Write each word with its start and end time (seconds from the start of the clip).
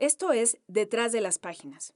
Esto 0.00 0.30
es 0.30 0.58
Detrás 0.68 1.10
de 1.10 1.20
las 1.20 1.40
Páginas. 1.40 1.92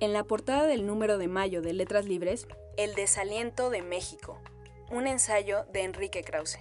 En 0.00 0.14
la 0.14 0.24
portada 0.24 0.66
del 0.66 0.86
número 0.86 1.18
de 1.18 1.28
mayo 1.28 1.60
de 1.60 1.74
Letras 1.74 2.06
Libres, 2.06 2.48
El 2.78 2.94
desaliento 2.94 3.68
de 3.68 3.82
México, 3.82 4.40
un 4.90 5.06
ensayo 5.06 5.66
de 5.70 5.82
Enrique 5.82 6.22
Krause. 6.22 6.58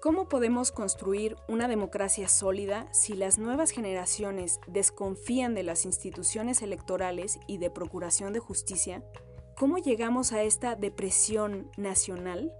¿Cómo 0.00 0.30
podemos 0.30 0.72
construir 0.72 1.36
una 1.46 1.68
democracia 1.68 2.26
sólida 2.26 2.90
si 2.90 3.12
las 3.12 3.36
nuevas 3.36 3.70
generaciones 3.70 4.58
desconfían 4.66 5.54
de 5.54 5.62
las 5.62 5.84
instituciones 5.84 6.62
electorales 6.62 7.38
y 7.46 7.58
de 7.58 7.68
procuración 7.68 8.32
de 8.32 8.40
justicia? 8.40 9.04
¿Cómo 9.58 9.76
llegamos 9.76 10.32
a 10.32 10.42
esta 10.42 10.74
depresión 10.74 11.70
nacional? 11.76 12.50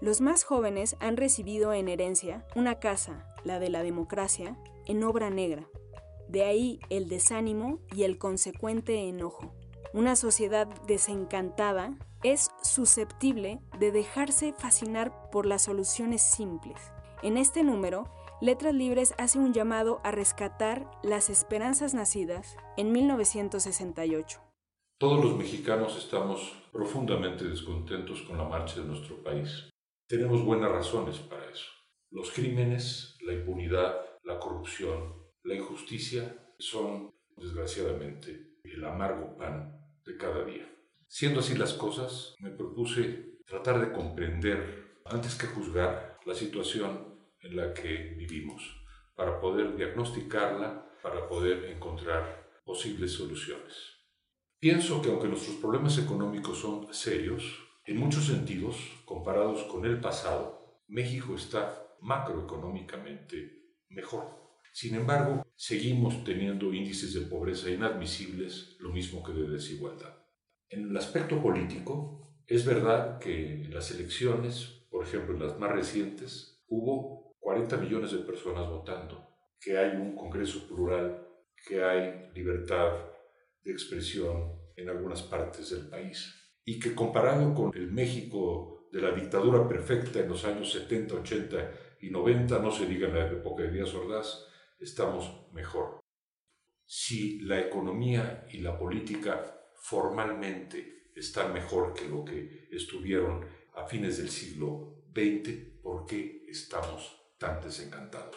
Los 0.00 0.20
más 0.20 0.44
jóvenes 0.44 0.96
han 1.00 1.16
recibido 1.16 1.72
en 1.72 1.88
herencia 1.88 2.44
una 2.54 2.80
casa, 2.80 3.26
la 3.44 3.58
de 3.58 3.70
la 3.70 3.82
democracia, 3.82 4.58
en 4.86 5.02
obra 5.04 5.30
negra. 5.30 5.68
De 6.28 6.44
ahí 6.44 6.80
el 6.90 7.08
desánimo 7.08 7.78
y 7.94 8.02
el 8.02 8.18
consecuente 8.18 9.08
enojo. 9.08 9.54
Una 9.92 10.16
sociedad 10.16 10.66
desencantada 10.86 11.96
es 12.24 12.50
susceptible 12.62 13.60
de 13.78 13.92
dejarse 13.92 14.52
fascinar 14.52 15.30
por 15.30 15.46
las 15.46 15.62
soluciones 15.62 16.22
simples. 16.22 16.76
En 17.22 17.36
este 17.36 17.62
número, 17.62 18.10
Letras 18.40 18.74
Libres 18.74 19.14
hace 19.16 19.38
un 19.38 19.52
llamado 19.52 20.00
a 20.02 20.10
rescatar 20.10 20.90
las 21.02 21.30
esperanzas 21.30 21.94
nacidas 21.94 22.56
en 22.76 22.92
1968. 22.92 24.40
Todos 24.98 25.24
los 25.24 25.36
mexicanos 25.36 25.96
estamos 25.96 26.52
profundamente 26.72 27.44
descontentos 27.44 28.22
con 28.22 28.36
la 28.36 28.44
marcha 28.44 28.80
de 28.80 28.86
nuestro 28.86 29.22
país. 29.22 29.70
Tenemos 30.06 30.44
buenas 30.44 30.70
razones 30.70 31.16
para 31.18 31.50
eso. 31.50 31.64
Los 32.10 32.30
crímenes, 32.30 33.16
la 33.22 33.32
impunidad, 33.32 34.04
la 34.22 34.38
corrupción, 34.38 35.14
la 35.42 35.54
injusticia 35.54 36.52
son, 36.58 37.14
desgraciadamente, 37.38 38.58
el 38.64 38.84
amargo 38.84 39.34
pan 39.38 39.80
de 40.04 40.16
cada 40.18 40.44
día. 40.44 40.70
Siendo 41.08 41.40
así 41.40 41.54
las 41.56 41.72
cosas, 41.72 42.34
me 42.38 42.50
propuse 42.50 43.38
tratar 43.46 43.80
de 43.80 43.92
comprender, 43.92 44.98
antes 45.06 45.36
que 45.36 45.46
juzgar, 45.46 46.18
la 46.26 46.34
situación 46.34 47.18
en 47.40 47.56
la 47.56 47.72
que 47.72 48.14
vivimos, 48.18 48.62
para 49.14 49.40
poder 49.40 49.74
diagnosticarla, 49.74 50.98
para 51.02 51.26
poder 51.26 51.64
encontrar 51.64 52.50
posibles 52.62 53.12
soluciones. 53.12 54.00
Pienso 54.60 55.00
que 55.00 55.08
aunque 55.08 55.28
nuestros 55.28 55.56
problemas 55.56 55.96
económicos 55.96 56.58
son 56.58 56.92
serios, 56.92 57.63
en 57.86 57.98
muchos 57.98 58.26
sentidos, 58.26 58.76
comparados 59.04 59.64
con 59.64 59.84
el 59.84 60.00
pasado, 60.00 60.82
México 60.88 61.34
está 61.34 61.86
macroeconómicamente 62.00 63.74
mejor. 63.90 64.24
Sin 64.72 64.94
embargo, 64.94 65.46
seguimos 65.54 66.24
teniendo 66.24 66.72
índices 66.72 67.12
de 67.12 67.20
pobreza 67.22 67.70
inadmisibles, 67.70 68.76
lo 68.80 68.90
mismo 68.90 69.22
que 69.22 69.32
de 69.32 69.48
desigualdad. 69.48 70.16
En 70.70 70.88
el 70.88 70.96
aspecto 70.96 71.42
político, 71.42 72.42
es 72.46 72.64
verdad 72.64 73.18
que 73.18 73.64
en 73.64 73.74
las 73.74 73.90
elecciones, 73.90 74.86
por 74.90 75.04
ejemplo 75.04 75.34
en 75.34 75.46
las 75.46 75.58
más 75.58 75.70
recientes, 75.70 76.64
hubo 76.68 77.36
40 77.38 77.76
millones 77.76 78.12
de 78.12 78.18
personas 78.18 78.66
votando, 78.66 79.28
que 79.60 79.76
hay 79.76 79.96
un 79.96 80.16
Congreso 80.16 80.66
plural, 80.66 81.28
que 81.68 81.84
hay 81.84 82.30
libertad 82.34 82.92
de 83.62 83.72
expresión 83.72 84.58
en 84.74 84.88
algunas 84.88 85.22
partes 85.22 85.70
del 85.70 85.88
país 85.88 86.43
y 86.64 86.78
que 86.78 86.94
comparado 86.94 87.54
con 87.54 87.74
el 87.74 87.92
México 87.92 88.88
de 88.90 89.00
la 89.00 89.12
dictadura 89.12 89.68
perfecta 89.68 90.20
en 90.20 90.28
los 90.28 90.44
años 90.44 90.72
70, 90.72 91.14
80 91.16 91.72
y 92.00 92.10
90, 92.10 92.58
no 92.60 92.70
se 92.70 92.86
diga 92.86 93.08
en 93.08 93.14
la 93.14 93.26
época 93.26 93.64
de 93.64 93.72
Díaz 93.72 93.92
Ordaz, 93.94 94.46
estamos 94.78 95.48
mejor. 95.52 96.00
Si 96.86 97.40
la 97.40 97.60
economía 97.60 98.46
y 98.50 98.58
la 98.58 98.78
política 98.78 99.64
formalmente 99.74 101.10
están 101.14 101.52
mejor 101.52 101.94
que 101.94 102.08
lo 102.08 102.24
que 102.24 102.68
estuvieron 102.70 103.46
a 103.74 103.86
fines 103.86 104.18
del 104.18 104.30
siglo 104.30 105.04
XX, 105.14 105.80
¿por 105.82 106.06
qué 106.06 106.44
estamos 106.48 107.20
tan 107.38 107.60
desencantados? 107.60 108.36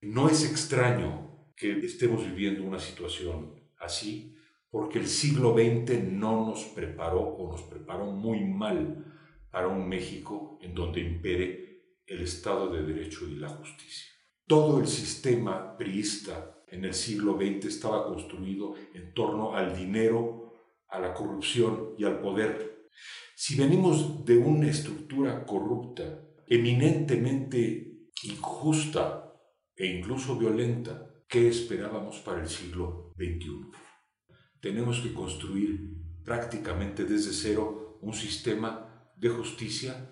No 0.00 0.28
es 0.28 0.44
extraño 0.44 1.52
que 1.54 1.78
estemos 1.84 2.24
viviendo 2.24 2.64
una 2.64 2.78
situación 2.78 3.70
así, 3.78 4.31
porque 4.72 4.98
el 4.98 5.06
siglo 5.06 5.52
XX 5.52 6.02
no 6.04 6.46
nos 6.46 6.64
preparó 6.64 7.20
o 7.20 7.52
nos 7.52 7.60
preparó 7.64 8.06
muy 8.06 8.40
mal 8.42 9.04
para 9.50 9.68
un 9.68 9.86
México 9.86 10.58
en 10.62 10.74
donde 10.74 11.02
impere 11.02 12.00
el 12.06 12.22
Estado 12.22 12.72
de 12.72 12.82
Derecho 12.82 13.28
y 13.28 13.36
la 13.36 13.50
justicia. 13.50 14.10
Todo 14.46 14.80
el 14.80 14.86
sistema 14.86 15.76
priista 15.76 16.64
en 16.68 16.86
el 16.86 16.94
siglo 16.94 17.36
XX 17.36 17.66
estaba 17.66 18.06
construido 18.06 18.74
en 18.94 19.12
torno 19.12 19.54
al 19.54 19.76
dinero, 19.76 20.54
a 20.88 20.98
la 20.98 21.12
corrupción 21.12 21.90
y 21.98 22.04
al 22.04 22.20
poder. 22.20 22.88
Si 23.34 23.56
venimos 23.56 24.24
de 24.24 24.38
una 24.38 24.70
estructura 24.70 25.44
corrupta, 25.44 26.18
eminentemente 26.46 28.08
injusta 28.22 29.34
e 29.76 29.84
incluso 29.84 30.38
violenta, 30.38 31.10
¿qué 31.28 31.48
esperábamos 31.48 32.20
para 32.20 32.40
el 32.40 32.48
siglo 32.48 33.12
XXI? 33.18 33.81
Tenemos 34.62 35.00
que 35.00 35.12
construir 35.12 35.98
prácticamente 36.24 37.04
desde 37.04 37.32
cero 37.32 37.98
un 38.00 38.14
sistema 38.14 39.10
de 39.16 39.28
justicia 39.28 40.08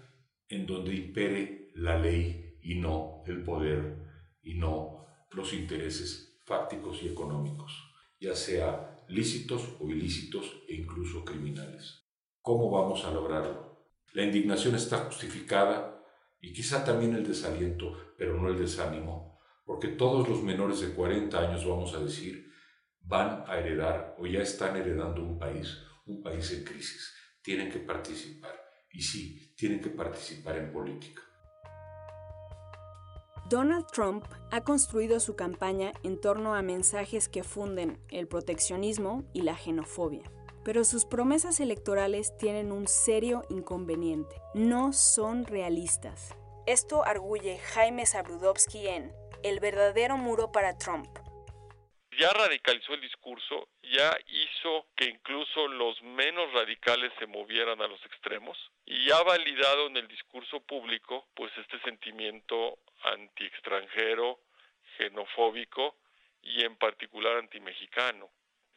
en 0.49 0.67
donde 0.67 0.93
impere 0.93 1.71
la 1.77 1.97
ley 1.97 2.59
y 2.61 2.75
no 2.75 3.23
el 3.27 3.45
poder 3.45 3.97
y 4.43 4.55
no 4.55 5.07
los 5.31 5.53
intereses 5.53 6.41
fácticos 6.45 7.01
y 7.05 7.09
económicos, 7.09 7.73
ya 8.19 8.35
sea 8.35 8.97
lícitos 9.09 9.77
o 9.79 9.89
ilícitos 9.89 10.63
e 10.69 10.75
incluso 10.75 11.25
criminales. 11.25 12.09
¿Cómo 12.43 12.73
vamos 12.73 13.05
a 13.05 13.13
lograrlo? 13.13 13.87
La 14.15 14.25
indignación 14.25 14.75
está 14.75 14.99
justificada 15.05 16.03
y 16.41 16.53
quizá 16.53 16.85
también 16.85 17.15
el 17.15 17.25
desaliento, 17.25 17.97
pero 18.19 18.37
no 18.37 18.49
el 18.49 18.59
desánimo, 18.59 19.39
porque 19.65 19.89
todos 19.89 20.29
los 20.29 20.43
menores 20.43 20.81
de 20.81 20.93
40 20.93 21.39
años 21.39 21.65
vamos 21.65 21.95
a 21.95 22.03
decir 22.03 22.50
van 23.11 23.45
a 23.47 23.59
heredar 23.59 24.15
o 24.19 24.27
ya 24.27 24.41
están 24.41 24.77
heredando 24.77 25.21
un 25.23 25.37
país, 25.37 25.77
un 26.07 26.23
país 26.23 26.51
en 26.53 26.65
crisis. 26.65 27.13
Tienen 27.43 27.69
que 27.71 27.81
participar. 27.81 28.55
Y 28.93 29.03
sí, 29.03 29.53
tienen 29.57 29.81
que 29.81 29.91
participar 29.91 30.57
en 30.57 30.73
política. 30.73 31.21
Donald 33.49 33.87
Trump 33.93 34.25
ha 34.53 34.61
construido 34.61 35.19
su 35.19 35.35
campaña 35.35 35.93
en 36.05 36.21
torno 36.21 36.55
a 36.55 36.63
mensajes 36.63 37.29
que 37.29 37.43
funden 37.43 37.99
el 38.09 38.29
proteccionismo 38.29 39.25
y 39.33 39.43
la 39.43 39.57
xenofobia. 39.57 40.23
Pero 40.63 40.85
sus 40.85 41.05
promesas 41.05 41.59
electorales 41.59 42.37
tienen 42.37 42.71
un 42.71 42.87
serio 42.87 43.43
inconveniente. 43.49 44.37
No 44.55 44.93
son 44.93 45.47
realistas. 45.47 46.37
Esto 46.67 47.05
arguye 47.05 47.59
Jaime 47.59 48.07
Zabrudowski 48.07 48.87
en 48.87 49.13
El 49.43 49.59
verdadero 49.59 50.17
muro 50.17 50.53
para 50.53 50.79
Trump, 50.79 51.09
ya 52.19 52.31
radicalizó 52.33 52.95
el 52.95 53.01
discurso, 53.01 53.69
ya 53.83 54.17
hizo 54.27 54.87
que 54.97 55.07
incluso 55.07 55.69
los 55.69 56.01
menos 56.03 56.53
radicales 56.53 57.13
se 57.19 57.27
movieran 57.27 57.81
a 57.81 57.87
los 57.87 58.05
extremos 58.05 58.59
y 58.85 59.11
ha 59.11 59.23
validado 59.23 59.87
en 59.87 59.97
el 59.97 60.09
discurso 60.09 60.61
público 60.61 61.29
pues 61.35 61.53
este 61.57 61.81
sentimiento 61.81 62.79
anti-extranjero, 63.05 64.41
xenofóbico 64.97 65.97
y 66.43 66.65
en 66.65 66.77
particular 66.77 67.37
anti-mexicano. 67.37 68.29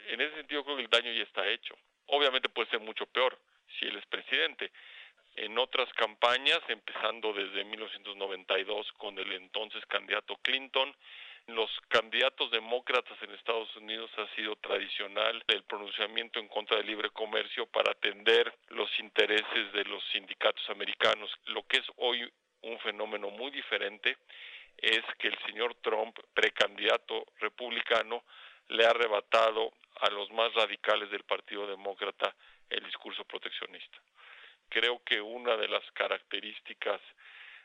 En 0.07 0.21
ese 0.21 0.35
sentido 0.35 0.63
creo 0.63 0.77
que 0.77 0.83
el 0.83 0.89
daño 0.89 1.11
ya 1.11 1.23
está 1.23 1.47
hecho. 1.47 1.75
Obviamente 2.07 2.49
puede 2.49 2.69
ser 2.69 2.81
mucho 2.81 3.05
peor 3.07 3.39
si 3.79 3.85
él 3.85 3.97
es 3.97 4.05
presidente. 4.05 4.71
En 5.35 5.57
otras 5.57 5.91
campañas, 5.93 6.59
empezando 6.67 7.33
desde 7.33 7.63
1992 7.63 8.91
con 8.93 9.17
el 9.17 9.31
entonces 9.33 9.83
candidato 9.87 10.37
Clinton, 10.43 10.95
los 11.47 11.69
candidatos 11.89 12.51
demócratas 12.51 13.21
en 13.21 13.31
Estados 13.31 13.75
Unidos 13.75 14.09
ha 14.17 14.27
sido 14.35 14.55
tradicional 14.57 15.43
el 15.47 15.63
pronunciamiento 15.63 16.39
en 16.39 16.47
contra 16.47 16.77
del 16.77 16.87
libre 16.87 17.09
comercio 17.09 17.65
para 17.67 17.91
atender 17.91 18.53
los 18.69 18.89
intereses 18.99 19.73
de 19.73 19.83
los 19.85 20.03
sindicatos 20.11 20.67
americanos. 20.69 21.29
Lo 21.47 21.63
que 21.63 21.77
es 21.77 21.85
hoy 21.97 22.31
un 22.61 22.79
fenómeno 22.79 23.29
muy 23.29 23.51
diferente 23.51 24.17
es 24.77 25.03
que 25.19 25.27
el 25.27 25.37
señor 25.45 25.75
Trump, 25.75 26.17
precandidato 26.33 27.25
republicano, 27.39 28.23
le 28.69 28.85
ha 28.85 28.91
arrebatado 28.91 29.73
a 29.99 30.09
los 30.09 30.31
más 30.31 30.53
radicales 30.53 31.11
del 31.11 31.23
Partido 31.23 31.67
Demócrata 31.67 32.33
el 32.69 32.83
discurso 32.85 33.25
proteccionista. 33.25 33.97
Creo 34.69 35.01
que 35.03 35.21
una 35.21 35.55
de 35.57 35.67
las 35.67 35.83
características 35.91 37.01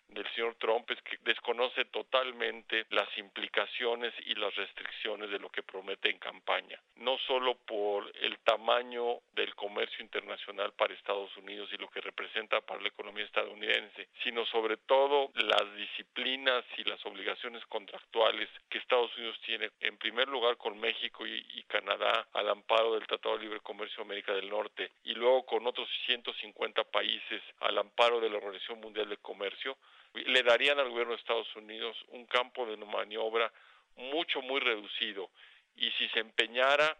del 0.09 0.27
señor 0.35 0.55
Trump 0.57 0.91
es 0.91 1.01
que 1.03 1.19
desconoce 1.25 1.85
totalmente 1.87 2.87
las 2.91 3.09
implicaciones 3.19 4.13
y 4.27 4.35
las 4.35 4.55
restricciones 4.55 5.31
de 5.31 5.39
lo 5.39 5.51
que 5.51 5.63
promete 5.63 6.11
en 6.11 6.19
campaña, 6.19 6.81
no 6.97 7.19
solo 7.19 7.55
por 7.67 8.11
el 8.21 8.39
tamaño 8.39 9.21
del 9.35 9.55
comercio 9.55 10.03
internacional 10.05 10.73
para 10.73 10.95
Estados 10.95 11.37
Unidos 11.37 11.69
y 11.73 11.77
lo 11.77 11.89
que 11.89 12.01
representa 12.01 12.61
para 12.61 12.81
la 12.81 12.89
economía 12.89 13.25
estadounidense, 13.25 14.09
sino 14.23 14.45
sobre 14.47 14.77
todo 14.77 15.31
las 15.35 15.77
disciplinas 15.77 16.65
y 16.77 16.85
las 16.85 17.05
obligaciones 17.07 17.65
contractuales 17.67 18.49
que 18.69 18.79
Estados 18.79 19.17
Unidos 19.17 19.39
tiene, 19.45 19.71
en 19.81 19.99
primer 19.99 20.29
lugar 20.29 20.57
con 20.57 20.79
México 20.79 21.27
y, 21.27 21.39
Canadá 21.69 22.27
al 22.33 22.49
amparo 22.49 22.95
del 22.95 23.07
Tratado 23.07 23.37
de 23.37 23.45
Libre 23.45 23.61
Comercio 23.61 23.99
de 23.99 24.03
América 24.05 24.33
del 24.33 24.49
Norte 24.49 24.91
y 25.05 25.13
luego 25.13 25.45
con 25.45 25.67
otros 25.67 25.87
150 26.07 26.83
países 26.85 27.43
al 27.61 27.77
amparo 27.77 28.21
de 28.21 28.31
la 28.31 28.39
Organización 28.39 28.81
Mundial 28.81 29.09
de 29.11 29.19
Comercio, 29.19 29.77
le 30.15 30.43
darían 30.43 30.79
al 30.79 30.91
gobierno 30.91 31.13
de 31.13 31.21
Estados 31.21 31.55
Unidos 31.57 31.97
un 32.09 32.27
campo 32.27 32.67
de 32.67 32.77
maniobra 32.77 33.53
mucho, 33.97 34.43
muy 34.43 34.61
reducido. 34.61 35.31
Y 35.77 35.91
si 35.93 36.09
se 36.09 36.21
empeñara 36.21 36.97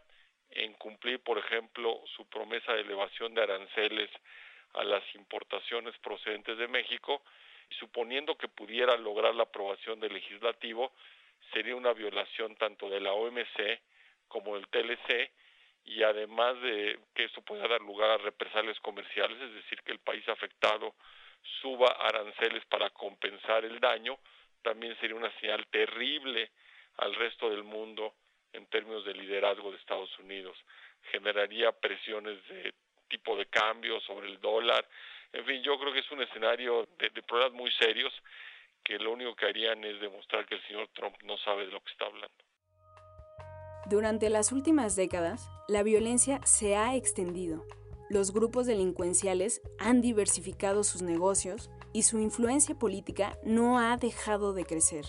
en 0.51 0.73
cumplir, 0.73 1.19
por 1.19 1.37
ejemplo, 1.37 2.01
su 2.15 2.27
promesa 2.27 2.73
de 2.73 2.81
elevación 2.81 3.33
de 3.33 3.43
aranceles 3.43 4.09
a 4.73 4.83
las 4.83 5.03
importaciones 5.15 5.97
procedentes 5.99 6.57
de 6.57 6.67
México, 6.67 7.21
suponiendo 7.79 8.37
que 8.37 8.47
pudiera 8.47 8.97
lograr 8.97 9.35
la 9.35 9.43
aprobación 9.43 9.99
del 9.99 10.13
legislativo, 10.13 10.91
sería 11.53 11.75
una 11.75 11.93
violación 11.93 12.55
tanto 12.55 12.89
de 12.89 12.99
la 12.99 13.13
OMC 13.13 13.79
como 14.27 14.55
del 14.55 14.67
TLC 14.67 15.31
y 15.85 16.03
además 16.03 16.59
de 16.61 16.99
que 17.15 17.25
eso 17.25 17.41
pueda 17.41 17.67
dar 17.67 17.81
lugar 17.81 18.11
a 18.11 18.17
represalias 18.17 18.79
comerciales, 18.79 19.41
es 19.41 19.53
decir, 19.53 19.81
que 19.83 19.91
el 19.91 19.99
país 19.99 20.27
afectado 20.29 20.93
suba 21.61 21.87
aranceles 21.99 22.65
para 22.65 22.89
compensar 22.89 23.65
el 23.65 23.79
daño, 23.79 24.17
también 24.61 24.97
sería 24.99 25.15
una 25.15 25.31
señal 25.39 25.65
terrible 25.67 26.51
al 26.97 27.15
resto 27.15 27.49
del 27.49 27.63
mundo 27.63 28.13
en 28.53 28.65
términos 28.67 29.05
de 29.05 29.13
liderazgo 29.13 29.71
de 29.71 29.77
Estados 29.77 30.17
Unidos. 30.19 30.57
Generaría 31.11 31.71
presiones 31.71 32.45
de 32.47 32.73
tipo 33.07 33.35
de 33.35 33.45
cambio 33.47 33.99
sobre 34.01 34.27
el 34.27 34.39
dólar. 34.39 34.87
En 35.31 35.45
fin, 35.45 35.61
yo 35.63 35.79
creo 35.79 35.93
que 35.93 35.99
es 35.99 36.11
un 36.11 36.21
escenario 36.21 36.87
de, 36.97 37.09
de 37.09 37.23
problemas 37.23 37.53
muy 37.53 37.71
serios 37.73 38.13
que 38.83 38.97
lo 38.97 39.11
único 39.11 39.35
que 39.35 39.45
harían 39.45 39.83
es 39.83 39.99
demostrar 39.99 40.45
que 40.45 40.55
el 40.55 40.67
señor 40.67 40.87
Trump 40.93 41.15
no 41.23 41.37
sabe 41.37 41.65
de 41.65 41.71
lo 41.71 41.81
que 41.81 41.91
está 41.91 42.05
hablando. 42.05 42.43
Durante 43.85 44.29
las 44.29 44.51
últimas 44.51 44.95
décadas, 44.95 45.49
la 45.67 45.83
violencia 45.83 46.41
se 46.43 46.75
ha 46.75 46.95
extendido 46.95 47.65
los 48.09 48.33
grupos 48.33 48.65
delincuenciales 48.65 49.61
han 49.77 50.01
diversificado 50.01 50.83
sus 50.83 51.01
negocios 51.01 51.69
y 51.93 52.03
su 52.03 52.19
influencia 52.19 52.75
política 52.75 53.37
no 53.43 53.79
ha 53.79 53.95
dejado 53.97 54.53
de 54.53 54.65
crecer. 54.65 55.05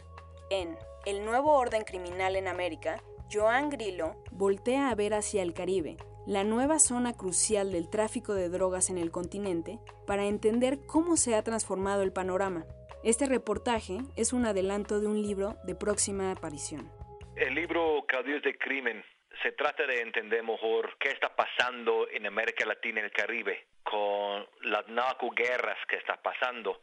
En 0.50 0.76
El 1.06 1.24
nuevo 1.24 1.52
orden 1.52 1.82
criminal 1.82 2.36
en 2.36 2.46
América, 2.46 3.02
Joan 3.32 3.70
Grillo 3.70 4.16
voltea 4.32 4.90
a 4.90 4.94
ver 4.94 5.14
hacia 5.14 5.42
el 5.42 5.54
Caribe, 5.54 5.96
la 6.26 6.44
nueva 6.44 6.78
zona 6.78 7.14
crucial 7.14 7.72
del 7.72 7.88
tráfico 7.88 8.34
de 8.34 8.50
drogas 8.50 8.90
en 8.90 8.98
el 8.98 9.10
continente, 9.10 9.78
para 10.06 10.26
entender 10.26 10.80
cómo 10.86 11.16
se 11.16 11.34
ha 11.34 11.42
transformado 11.42 12.02
el 12.02 12.12
panorama. 12.12 12.66
Este 13.02 13.24
reportaje 13.24 13.98
es 14.16 14.34
un 14.34 14.44
adelanto 14.44 15.00
de 15.00 15.06
un 15.06 15.22
libro 15.22 15.56
de 15.64 15.74
próxima 15.74 16.32
aparición. 16.32 16.90
El 17.36 17.54
libro 17.54 18.04
Caudillos 18.06 18.42
de 18.42 18.54
Crimen 18.58 19.02
se 19.42 19.52
trata 19.52 19.86
de 19.86 20.02
entender 20.02 20.42
mejor 20.42 20.96
qué 20.98 21.10
está 21.10 21.34
pasando 21.34 22.08
en 22.10 22.26
América 22.26 22.66
Latina 22.66 23.00
y 23.00 23.04
el 23.04 23.12
Caribe 23.12 23.66
con 23.82 24.46
las 24.62 24.86
narcoguerras 24.88 25.78
que 25.86 25.96
está 25.96 26.16
pasando, 26.16 26.82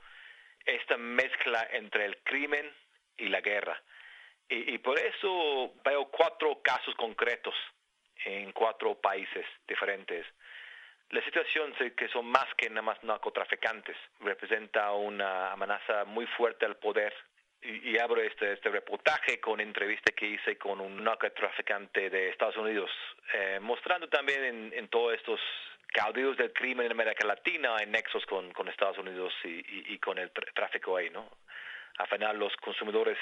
esta 0.65 0.97
mezcla 0.97 1.67
entre 1.71 2.05
el 2.05 2.17
crimen 2.23 2.69
y 3.15 3.29
la 3.29 3.41
guerra. 3.41 3.81
Y, 4.49 4.77
por 4.77 4.97
eso 4.97 5.73
veo 5.83 6.05
cuatro 6.05 6.61
casos 6.61 6.95
concretos 6.95 7.53
en 8.23 8.51
cuatro 8.53 8.95
países 8.95 9.45
diferentes. 9.67 10.25
La 11.09 11.21
situación 11.23 11.73
es 11.79 11.93
que 11.93 12.07
son 12.09 12.25
más 12.25 12.47
que 12.55 12.69
nada 12.69 12.97
narcotraficantes, 13.03 13.95
representa 14.21 14.91
una 14.93 15.51
amenaza 15.51 16.05
muy 16.05 16.25
fuerte 16.27 16.65
al 16.65 16.77
poder 16.77 17.13
y, 17.61 17.97
abro 17.97 18.21
este, 18.21 18.53
este 18.53 18.69
reportaje 18.69 19.39
con 19.39 19.59
entrevista 19.59 20.13
que 20.13 20.27
hice 20.27 20.57
con 20.57 20.79
un 20.79 21.03
narcotraficante 21.03 22.09
de 22.09 22.29
Estados 22.29 22.57
Unidos, 22.57 22.89
eh, 23.33 23.59
mostrando 23.61 24.07
también 24.07 24.71
en, 24.73 24.87
todos 24.89 25.15
estos 25.15 25.39
caudillos 25.91 26.37
del 26.37 26.53
crimen 26.53 26.85
en 26.85 26.91
América 26.91 27.25
Latina 27.25 27.75
hay 27.77 27.87
nexos 27.87 28.25
con, 28.25 28.51
con 28.53 28.67
Estados 28.67 28.97
Unidos 28.99 29.33
y, 29.43 29.97
con 29.99 30.17
el 30.17 30.31
tráfico 30.31 30.97
ahí, 30.97 31.09
¿no? 31.09 31.29
Al 31.97 32.07
final 32.07 32.37
los 32.37 32.55
consumidores 32.57 33.17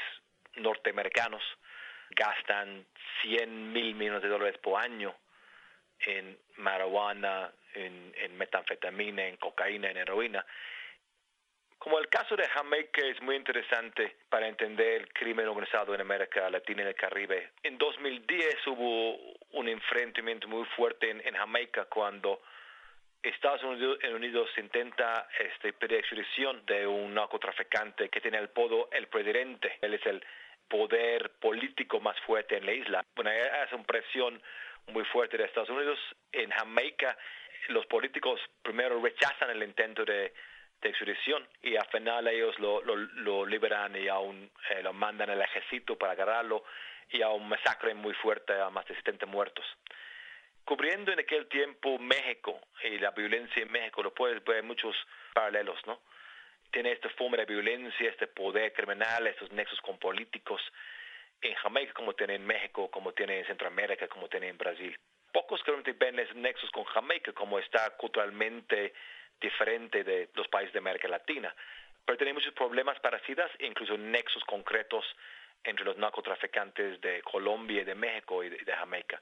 norteamericanos 0.55 1.41
gastan 2.09 2.85
100 3.21 3.71
mil 3.71 3.95
millones 3.95 4.21
de 4.21 4.27
dólares 4.29 4.57
por 4.59 4.81
año 4.81 5.15
en 5.99 6.37
marihuana, 6.57 7.51
en 7.73 8.37
metanfetamina, 8.37 9.25
en 9.25 9.37
cocaína, 9.37 9.89
en 9.89 9.97
heroína 9.97 10.45
como 11.85 11.99
el 11.99 12.07
caso 12.07 12.35
de 12.35 12.47
Jamaica 12.47 13.05
es 13.05 13.21
muy 13.21 13.35
interesante 13.35 14.15
para 14.27 14.47
entender 14.47 15.01
el 15.01 15.13
crimen 15.13 15.47
organizado 15.47 15.93
en 15.93 16.01
América 16.01 16.49
Latina 16.49 16.81
y 16.81 16.87
el 16.87 16.95
Caribe. 16.95 17.51
En 17.61 17.77
2010 17.77 18.55
hubo 18.69 19.19
un 19.51 19.67
enfrentamiento 19.67 20.47
muy 20.47 20.65
fuerte 20.75 21.11
en, 21.11 21.35
Jamaica 21.35 21.85
cuando 21.85 22.41
Estados 23.21 23.61
Unidos, 23.61 24.49
intenta 24.57 25.27
este, 25.37 25.73
pedir 25.73 25.99
extradición 25.99 26.65
de 26.65 26.87
un 26.87 27.13
narcotraficante 27.13 28.09
que 28.09 28.19
tiene 28.19 28.39
el 28.39 28.49
podo 28.49 28.89
el 28.91 29.05
presidente. 29.05 29.77
Él 29.81 29.93
es 29.93 30.05
el 30.07 30.25
poder 30.67 31.33
político 31.39 31.99
más 31.99 32.19
fuerte 32.21 32.57
en 32.57 32.65
la 32.65 32.73
isla. 32.73 33.05
Bueno, 33.15 33.29
hace 33.61 33.75
una 33.75 33.83
presión 33.83 34.41
muy 34.87 35.05
fuerte 35.05 35.37
de 35.37 35.43
Estados 35.43 35.69
Unidos. 35.69 35.99
En 36.31 36.49
Jamaica, 36.49 37.15
los 37.67 37.85
políticos 37.85 38.41
primero 38.63 38.99
rechazan 38.99 39.51
el 39.51 39.61
intento 39.61 40.03
de 40.03 40.33
de 40.81 40.89
extradición 40.89 41.47
y 41.61 41.75
al 41.75 41.85
final 41.87 42.27
ellos 42.27 42.57
lo, 42.59 42.81
lo, 42.83 43.45
liberan 43.45 43.95
y 43.95 44.07
aún 44.07 44.49
eh, 44.69 44.83
lo 44.83 44.93
mandan 44.93 45.29
al 45.29 45.41
ejército 45.41 45.97
para 45.97 46.13
agarrarlo 46.13 46.63
y 47.09 47.21
a 47.21 47.29
un 47.29 47.47
masacre 47.47 47.93
muy 47.93 48.13
fuerte 48.15 48.53
a 48.53 48.69
más 48.69 48.85
de 48.85 48.95
70 48.95 49.25
muertos. 49.25 49.65
Cubriendo 50.63 51.11
en 51.11 51.19
aquel 51.19 51.47
tiempo 51.47 51.99
México 51.99 52.59
y 52.83 52.97
la 52.97 53.11
violencia 53.11 53.61
en 53.61 53.71
México, 53.71 54.01
lo 54.01 54.13
puedes 54.13 54.43
ver 54.43 54.63
muchos 54.63 54.95
paralelos, 55.33 55.79
¿no? 55.85 56.01
Tiene 56.71 56.91
esta 56.91 57.09
forma 57.09 57.37
de 57.37 57.45
violencia, 57.45 58.09
este 58.09 58.27
poder 58.27 58.73
criminal, 58.73 59.27
estos 59.27 59.51
nexos 59.51 59.79
con 59.81 59.97
políticos 59.99 60.61
en 61.41 61.53
Jamaica 61.55 61.93
como 61.93 62.13
tiene 62.13 62.35
en 62.35 62.45
México, 62.45 62.89
como 62.89 63.13
tiene 63.13 63.39
en 63.39 63.45
Centroamérica, 63.45 64.07
como 64.07 64.27
tiene 64.27 64.47
en 64.47 64.57
Brasil. 64.57 64.97
Pocos 65.31 65.63
realmente 65.65 65.93
ven 65.93 66.17
esos 66.19 66.35
nexos 66.35 66.69
con 66.71 66.85
Jamaica, 66.85 67.33
como 67.33 67.59
está 67.59 67.95
culturalmente 67.97 68.93
diferente 69.39 70.03
de 70.03 70.29
los 70.33 70.47
países 70.47 70.73
de 70.73 70.79
América 70.79 71.07
Latina. 71.07 71.53
Pero 72.05 72.17
tenemos 72.17 72.43
muchos 72.43 72.53
problemas 72.53 72.99
parecidos 72.99 73.49
e 73.59 73.65
incluso 73.65 73.97
nexos 73.97 74.43
concretos 74.45 75.05
entre 75.63 75.85
los 75.85 75.97
narcotraficantes 75.97 77.01
de 77.01 77.21
Colombia 77.23 77.83
de 77.83 77.95
México 77.95 78.43
y 78.43 78.49
de, 78.49 78.57
de 78.57 78.73
Jamaica. 78.73 79.21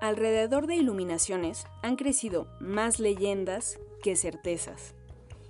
Alrededor 0.00 0.66
de 0.66 0.74
Iluminaciones 0.74 1.64
han 1.82 1.94
crecido 1.94 2.48
más 2.60 2.98
leyendas 2.98 3.78
que 4.02 4.16
certezas. 4.16 4.96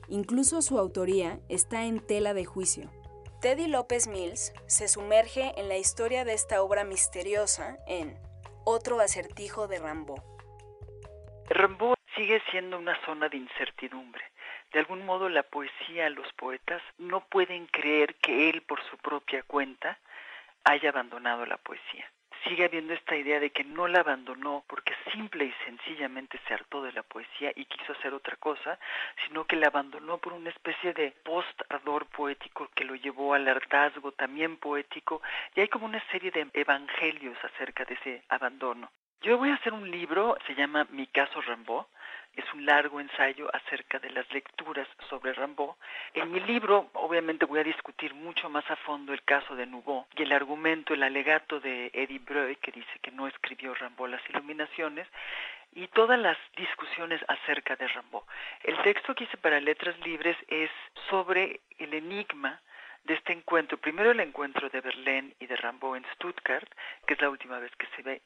Incluso 0.08 0.60
su 0.60 0.78
autoría 0.78 1.38
está 1.48 1.84
en 1.86 2.06
tela 2.06 2.34
de 2.34 2.44
juicio. 2.44 2.90
Teddy 3.40 3.66
López 3.66 4.08
Mills 4.08 4.52
se 4.66 4.88
sumerge 4.88 5.52
en 5.56 5.68
la 5.68 5.76
historia 5.76 6.24
de 6.24 6.34
esta 6.34 6.62
obra 6.62 6.84
misteriosa 6.84 7.78
en 7.88 8.18
Otro 8.64 9.00
acertijo 9.00 9.66
de 9.66 9.78
Rambo. 9.78 10.22
Rambo 11.48 11.94
sigue 12.22 12.40
siendo 12.52 12.78
una 12.78 12.96
zona 13.04 13.28
de 13.28 13.36
incertidumbre. 13.36 14.24
De 14.72 14.78
algún 14.78 15.04
modo 15.04 15.28
la 15.28 15.42
poesía, 15.42 16.08
los 16.08 16.32
poetas 16.34 16.80
no 16.96 17.24
pueden 17.24 17.66
creer 17.66 18.14
que 18.14 18.48
él 18.48 18.62
por 18.62 18.80
su 18.84 18.96
propia 18.98 19.42
cuenta 19.42 19.98
haya 20.62 20.90
abandonado 20.90 21.44
la 21.46 21.56
poesía. 21.56 22.08
Sigue 22.44 22.64
habiendo 22.64 22.94
esta 22.94 23.16
idea 23.16 23.40
de 23.40 23.50
que 23.50 23.64
no 23.64 23.88
la 23.88 24.00
abandonó 24.00 24.62
porque 24.68 24.94
simple 25.12 25.46
y 25.46 25.54
sencillamente 25.64 26.38
se 26.46 26.54
hartó 26.54 26.84
de 26.84 26.92
la 26.92 27.02
poesía 27.02 27.50
y 27.56 27.64
quiso 27.64 27.92
hacer 27.92 28.14
otra 28.14 28.36
cosa, 28.36 28.78
sino 29.26 29.44
que 29.44 29.56
la 29.56 29.66
abandonó 29.66 30.18
por 30.18 30.32
una 30.32 30.50
especie 30.50 30.92
de 30.92 31.10
post-ardor 31.24 32.06
poético 32.06 32.70
que 32.72 32.84
lo 32.84 32.94
llevó 32.94 33.34
al 33.34 33.48
hartazgo 33.48 34.12
también 34.12 34.58
poético 34.58 35.22
y 35.56 35.60
hay 35.62 35.66
como 35.66 35.86
una 35.86 36.02
serie 36.12 36.30
de 36.30 36.46
evangelios 36.54 37.36
acerca 37.42 37.84
de 37.84 37.94
ese 37.94 38.22
abandono. 38.28 38.92
Yo 39.22 39.38
voy 39.38 39.50
a 39.50 39.54
hacer 39.54 39.72
un 39.72 39.88
libro, 39.88 40.36
se 40.48 40.54
llama 40.56 40.84
Mi 40.90 41.06
caso 41.06 41.40
Rambo, 41.42 41.88
es 42.36 42.44
un 42.54 42.64
largo 42.64 43.00
ensayo 43.00 43.48
acerca 43.54 43.98
de 43.98 44.10
las 44.10 44.30
lecturas 44.32 44.88
sobre 45.08 45.32
Rambo. 45.32 45.76
En 46.14 46.30
mi 46.32 46.40
libro, 46.40 46.90
obviamente, 46.94 47.44
voy 47.44 47.60
a 47.60 47.64
discutir 47.64 48.14
mucho 48.14 48.48
más 48.48 48.68
a 48.70 48.76
fondo 48.76 49.12
el 49.12 49.22
caso 49.22 49.54
de 49.54 49.66
Nouveau 49.66 50.06
y 50.16 50.22
el 50.22 50.32
argumento, 50.32 50.94
el 50.94 51.02
alegato 51.02 51.60
de 51.60 51.90
Eddie 51.92 52.18
Breuil, 52.18 52.58
que 52.58 52.72
dice 52.72 52.98
que 53.02 53.10
no 53.10 53.26
escribió 53.26 53.74
Rambo 53.74 54.06
las 54.06 54.22
iluminaciones. 54.30 55.06
y 55.74 55.86
todas 55.88 56.18
las 56.18 56.36
discusiones 56.54 57.18
acerca 57.28 57.76
de 57.76 57.88
Rambo. 57.88 58.26
El 58.62 58.76
texto 58.82 59.14
que 59.14 59.24
hice 59.24 59.38
para 59.38 59.58
Letras 59.58 59.98
Libres 60.00 60.36
es 60.48 60.70
sobre 61.08 61.60
el 61.78 61.94
enigma 61.94 62.60
de 63.04 63.14
este 63.14 63.32
encuentro. 63.32 63.78
Primero 63.78 64.10
el 64.10 64.20
encuentro 64.20 64.68
de 64.68 64.80
Berlín 64.80 65.34
y 65.40 65.46
de 65.46 65.56
Rambo 65.56 65.96
en 65.96 66.04
Stuttgart, 66.14 66.68
que 67.06 67.14
es 67.14 67.20
la 67.20 67.30
última 67.30 67.58
vez 67.58 67.74
que 67.76 67.86
se 67.96 68.02
ve. 68.02 68.22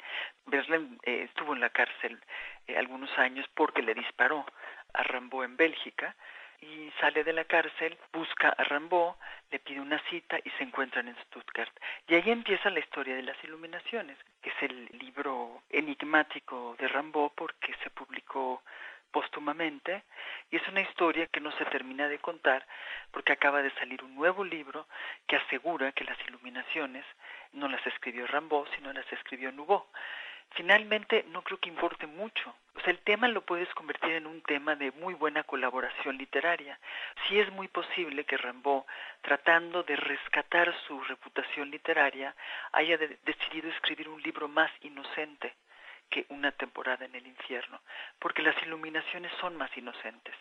Berlín 0.47 0.99
eh, 1.03 1.23
estuvo 1.29 1.55
en 1.55 1.61
la 1.61 1.71
cárcel 1.71 2.19
eh, 2.67 2.77
algunos 2.77 3.11
años 3.19 3.47
porque 3.55 3.83
le 3.83 3.95
disparó 3.95 4.45
a 4.93 5.03
Rambo 5.03 5.45
en 5.45 5.57
Bélgica 5.57 6.15
y 6.61 6.91
sale 7.01 7.23
de 7.23 7.33
la 7.33 7.45
cárcel, 7.45 7.97
busca 8.13 8.49
a 8.49 8.65
Rambo, 8.65 9.19
le 9.51 9.59
pide 9.59 9.81
una 9.81 9.99
cita 10.09 10.39
y 10.43 10.51
se 10.51 10.65
encuentran 10.65 11.09
en 11.09 11.17
Stuttgart. 11.25 11.73
Y 12.09 12.15
ahí 12.15 12.31
empieza 12.31 12.71
la 12.71 12.81
historia 12.81 13.15
de 13.15 13.23
las 13.23 13.43
iluminaciones, 13.45 14.17
que 14.41 14.51
es 14.51 14.63
el 14.63 14.89
libro 14.99 15.63
enigmático 15.71 16.77
de 16.79 16.89
Rambo 16.89 17.33
porque 17.35 17.75
se 17.83 17.91
publicó 17.91 18.63
póstumamente 19.11 20.05
y 20.51 20.57
es 20.57 20.69
una 20.69 20.81
historia 20.81 21.27
que 21.27 21.41
no 21.41 21.51
se 21.53 21.65
termina 21.67 22.09
de 22.09 22.19
contar 22.19 22.67
porque 23.11 23.33
acaba 23.33 23.63
de 23.63 23.71
salir 23.73 24.03
un 24.05 24.15
nuevo 24.15 24.45
libro 24.45 24.87
que 25.27 25.37
asegura 25.37 25.93
que 25.93 26.05
las 26.05 26.19
iluminaciones 26.29 27.05
no 27.53 27.69
las 27.69 27.85
escribió 27.87 28.27
Rambo, 28.27 28.67
sino 28.77 28.93
las 28.93 29.11
escribió 29.13 29.51
Nouveau. 29.53 29.87
Finalmente, 30.51 31.25
no 31.29 31.43
creo 31.43 31.59
que 31.59 31.69
importe 31.69 32.07
mucho. 32.07 32.55
O 32.77 32.81
sea, 32.81 32.91
el 32.91 33.01
tema 33.01 33.27
lo 33.29 33.43
puedes 33.43 33.69
convertir 33.75 34.13
en 34.13 34.27
un 34.27 34.43
tema 34.43 34.77
de 34.77 34.93
muy 34.93 35.15
buena 35.15 35.43
colaboración 35.43 36.17
literaria. 36.17 36.79
Sí 37.27 37.41
es 37.41 37.51
muy 37.53 37.69
posible 37.69 38.25
que 38.25 38.37
Rambo, 38.37 38.87
tratando 39.23 39.83
de 39.83 39.97
rescatar 39.97 40.73
su 40.87 41.01
reputación 41.01 41.71
literaria, 41.71 42.35
haya 42.73 42.97
decidido 42.97 43.69
escribir 43.71 44.09
un 44.09 44.23
libro 44.23 44.47
más 44.47 44.71
inocente 44.83 45.55
que 46.11 46.27
una 46.29 46.53
temporada 46.53 47.05
en 47.05 47.15
el 47.15 47.27
infierno, 47.27 47.81
porque 48.19 48.43
las 48.43 48.61
iluminaciones 48.63 49.33
son 49.41 49.57
más 49.57 49.77
inocentes 49.77 50.35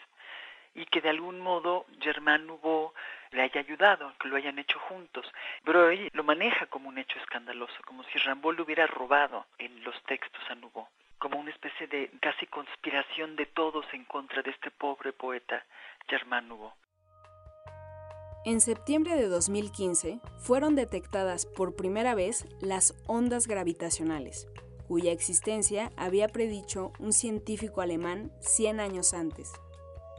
y 0.75 0.86
que 0.86 1.01
de 1.01 1.10
algún 1.10 1.39
modo 1.39 1.86
Germán 2.01 2.45
Nouveau 2.45 2.93
le 3.31 3.41
haya 3.41 3.62
ayudado, 3.62 4.13
que 4.19 4.27
lo 4.27 4.36
hayan 4.36 4.60
hecho 4.60 4.77
juntos. 4.79 5.25
Pero 5.63 5.89
él 5.89 6.10
lo 6.13 6.24
maneja 6.24 6.67
como 6.67 6.89
un 6.89 6.98
hecho 6.98 7.17
escandaloso, 7.17 7.74
como 7.86 8.03
si 8.03 8.19
Rambo 8.19 8.51
le 8.51 8.62
hubiera 8.62 8.86
robado 8.86 9.45
en 9.57 9.84
los 9.84 9.95
textos 10.03 10.43
a 10.50 10.55
Nouveau, 10.55 10.88
como 11.17 11.39
una 11.39 11.51
especie 11.51 11.88
de 11.88 12.12
casi 12.19 12.45
conspiración 12.48 13.36
de 13.38 13.45
todos 13.45 13.86
en 13.93 14.03
contra 14.03 14.41
de 14.41 14.51
este 14.51 14.69
pobre 14.69 15.13
poeta 15.13 15.65
Germán 16.07 16.50
Nouveau. 16.50 16.74
En 18.43 18.62
septiembre 18.62 19.15
de 19.15 19.27
2015 19.27 20.19
fueron 20.38 20.75
detectadas 20.75 21.48
por 21.48 21.75
primera 21.75 22.13
vez 22.13 22.45
las 22.62 22.93
ondas 23.07 23.48
gravitacionales, 23.48 24.48
cuya 24.88 25.12
existencia 25.12 25.92
había 25.98 26.27
predicho 26.27 26.92
un 27.00 27.13
científico 27.13 27.82
alemán 27.82 28.32
100 28.39 28.80
años 28.80 29.13
antes. 29.13 29.54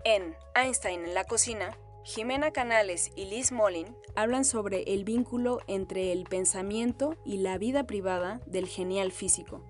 En 0.04 0.36
Einstein 0.54 1.04
en 1.04 1.14
la 1.14 1.24
cocina, 1.24 1.76
Jimena 2.04 2.52
Canales 2.52 3.10
y 3.16 3.24
Liz 3.24 3.50
Molin 3.50 3.96
hablan 4.14 4.44
sobre 4.44 4.94
el 4.94 5.02
vínculo 5.02 5.58
entre 5.66 6.12
el 6.12 6.22
pensamiento 6.24 7.16
y 7.24 7.38
la 7.38 7.58
vida 7.58 7.84
privada 7.86 8.40
del 8.46 8.68
genial 8.68 9.10
físico 9.10 9.68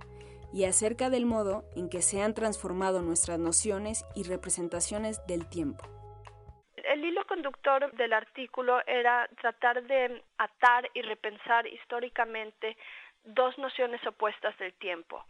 y 0.52 0.64
acerca 0.64 1.10
del 1.10 1.26
modo 1.26 1.64
en 1.74 1.88
que 1.88 2.02
se 2.02 2.22
han 2.22 2.34
transformado 2.34 3.02
nuestras 3.02 3.38
nociones 3.38 4.04
y 4.14 4.24
representaciones 4.24 5.20
del 5.26 5.48
tiempo. 5.48 5.84
El 6.84 7.04
hilo 7.04 7.26
conductor 7.26 7.90
del 7.96 8.12
artículo 8.12 8.78
era 8.86 9.28
tratar 9.40 9.82
de 9.84 10.22
atar 10.38 10.88
y 10.94 11.02
repensar 11.02 11.66
históricamente 11.66 12.76
dos 13.26 13.58
nociones 13.58 14.04
opuestas 14.06 14.56
del 14.58 14.72
tiempo. 14.74 15.24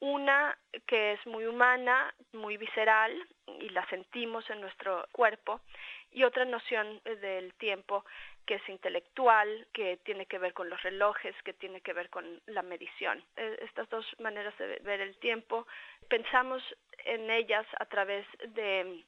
Una 0.00 0.56
que 0.86 1.12
es 1.12 1.26
muy 1.26 1.46
humana, 1.46 2.14
muy 2.32 2.56
visceral 2.56 3.12
y 3.60 3.68
la 3.70 3.84
sentimos 3.88 4.48
en 4.50 4.60
nuestro 4.60 5.08
cuerpo, 5.12 5.60
y 6.12 6.24
otra 6.24 6.44
noción 6.44 7.00
del 7.04 7.54
tiempo 7.54 8.04
que 8.46 8.54
es 8.54 8.68
intelectual, 8.68 9.66
que 9.72 9.98
tiene 9.98 10.26
que 10.26 10.38
ver 10.38 10.54
con 10.54 10.70
los 10.70 10.82
relojes, 10.82 11.34
que 11.42 11.52
tiene 11.52 11.80
que 11.80 11.92
ver 11.92 12.08
con 12.08 12.40
la 12.46 12.62
medición. 12.62 13.22
E, 13.36 13.58
estas 13.62 13.88
dos 13.90 14.06
maneras 14.20 14.56
de 14.58 14.78
ver 14.84 15.00
el 15.00 15.18
tiempo, 15.18 15.66
pensamos 16.08 16.62
en 17.04 17.30
ellas 17.30 17.66
a 17.78 17.84
través 17.86 18.26
de 18.54 19.04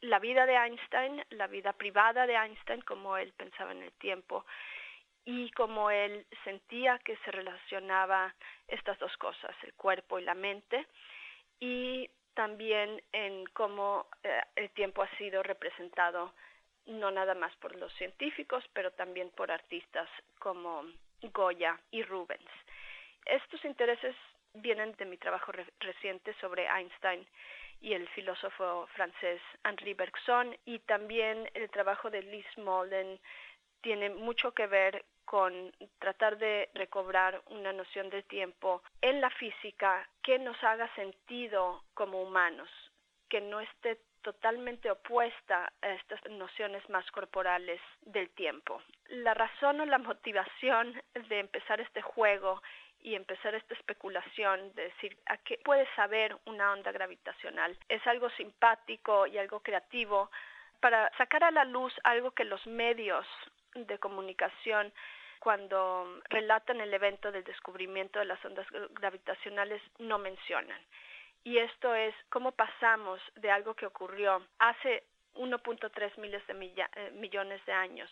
la 0.00 0.18
vida 0.18 0.46
de 0.46 0.54
Einstein, 0.54 1.22
la 1.30 1.46
vida 1.46 1.72
privada 1.74 2.26
de 2.26 2.34
Einstein, 2.34 2.80
como 2.82 3.16
él 3.16 3.32
pensaba 3.36 3.72
en 3.72 3.82
el 3.82 3.92
tiempo, 3.92 4.44
y 5.24 5.50
como 5.52 5.90
él 5.90 6.26
sentía 6.44 6.98
que 7.00 7.16
se 7.18 7.30
relacionaba 7.30 8.34
estas 8.68 8.98
dos 8.98 9.16
cosas, 9.16 9.54
el 9.62 9.74
cuerpo 9.74 10.18
y 10.18 10.24
la 10.24 10.34
mente, 10.34 10.86
y 11.58 12.10
también 12.34 13.02
en 13.12 13.44
cómo 13.46 14.06
eh, 14.22 14.40
el 14.56 14.70
tiempo 14.70 15.02
ha 15.02 15.16
sido 15.16 15.42
representado 15.42 16.32
no 16.86 17.10
nada 17.10 17.34
más 17.34 17.54
por 17.56 17.76
los 17.76 17.92
científicos, 17.94 18.64
pero 18.72 18.90
también 18.92 19.30
por 19.30 19.50
artistas 19.50 20.08
como 20.38 20.84
Goya 21.22 21.78
y 21.90 22.02
Rubens. 22.02 22.50
Estos 23.26 23.64
intereses 23.64 24.16
vienen 24.54 24.92
de 24.96 25.04
mi 25.04 25.16
trabajo 25.16 25.52
reciente 25.78 26.34
sobre 26.40 26.66
Einstein 26.66 27.26
y 27.80 27.92
el 27.94 28.08
filósofo 28.08 28.88
francés 28.94 29.40
Henri 29.64 29.94
Bergson 29.94 30.56
y 30.64 30.80
también 30.80 31.48
el 31.54 31.70
trabajo 31.70 32.10
de 32.10 32.22
Liz 32.22 32.46
Molden 32.58 33.20
tiene 33.80 34.10
mucho 34.10 34.52
que 34.52 34.66
ver 34.66 35.04
con 35.30 35.72
tratar 36.00 36.38
de 36.38 36.70
recobrar 36.74 37.40
una 37.50 37.72
noción 37.72 38.10
del 38.10 38.24
tiempo 38.24 38.82
en 39.00 39.20
la 39.20 39.30
física 39.30 40.08
que 40.24 40.40
nos 40.40 40.60
haga 40.64 40.92
sentido 40.96 41.84
como 41.94 42.20
humanos, 42.20 42.68
que 43.28 43.40
no 43.40 43.60
esté 43.60 44.00
totalmente 44.22 44.90
opuesta 44.90 45.72
a 45.82 45.88
estas 45.90 46.20
nociones 46.30 46.82
más 46.90 47.08
corporales 47.12 47.80
del 48.00 48.28
tiempo. 48.30 48.82
La 49.06 49.32
razón 49.34 49.80
o 49.80 49.86
la 49.86 49.98
motivación 49.98 51.00
de 51.28 51.38
empezar 51.38 51.80
este 51.80 52.02
juego 52.02 52.60
y 52.98 53.14
empezar 53.14 53.54
esta 53.54 53.74
especulación 53.74 54.74
de 54.74 54.82
decir 54.82 55.16
a 55.26 55.36
qué 55.36 55.60
puede 55.64 55.86
saber 55.94 56.36
una 56.46 56.72
onda 56.72 56.90
gravitacional 56.90 57.78
es 57.88 58.04
algo 58.08 58.30
simpático 58.30 59.28
y 59.28 59.38
algo 59.38 59.60
creativo 59.60 60.28
para 60.80 61.08
sacar 61.16 61.44
a 61.44 61.52
la 61.52 61.64
luz 61.64 61.94
algo 62.02 62.32
que 62.32 62.44
los 62.44 62.66
medios 62.66 63.24
de 63.76 63.96
comunicación 63.98 64.92
cuando 65.40 66.20
relatan 66.28 66.80
el 66.80 66.94
evento 66.94 67.32
del 67.32 67.42
descubrimiento 67.44 68.18
de 68.18 68.26
las 68.26 68.44
ondas 68.44 68.66
gravitacionales 68.92 69.82
no 69.98 70.18
mencionan. 70.18 70.80
Y 71.42 71.58
esto 71.58 71.94
es 71.94 72.14
cómo 72.28 72.52
pasamos 72.52 73.20
de 73.36 73.50
algo 73.50 73.74
que 73.74 73.86
ocurrió 73.86 74.46
hace 74.58 75.02
1.3 75.34 76.18
miles 76.18 76.46
de 76.46 76.52
eh, 76.52 77.10
millones 77.12 77.64
de 77.64 77.72
años 77.72 78.10